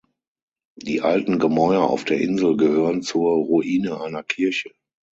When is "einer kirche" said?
4.01-4.71